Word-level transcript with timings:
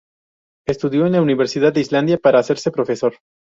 Estudió 0.65 1.05
en 1.05 1.11
la 1.11 1.21
Universidad 1.21 1.71
de 1.73 1.81
Islandia 1.81 2.17
para 2.17 2.39
hacerse 2.39 2.71
profesor. 2.71 3.17